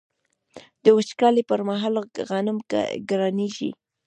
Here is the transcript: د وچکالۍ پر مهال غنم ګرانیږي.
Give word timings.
د 0.83 0.85
وچکالۍ 0.97 1.43
پر 1.49 1.61
مهال 1.69 1.93
غنم 2.29 2.57
ګرانیږي. 3.09 3.69